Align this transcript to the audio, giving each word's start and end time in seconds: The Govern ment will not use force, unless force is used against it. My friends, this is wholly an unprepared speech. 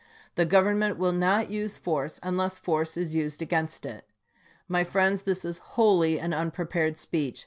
The 0.33 0.45
Govern 0.45 0.79
ment 0.79 0.97
will 0.97 1.11
not 1.11 1.51
use 1.51 1.77
force, 1.77 2.19
unless 2.23 2.57
force 2.57 2.97
is 2.97 3.13
used 3.13 3.39
against 3.43 3.85
it. 3.85 4.03
My 4.67 4.83
friends, 4.83 5.21
this 5.21 5.45
is 5.45 5.59
wholly 5.77 6.19
an 6.19 6.33
unprepared 6.33 6.97
speech. 6.97 7.39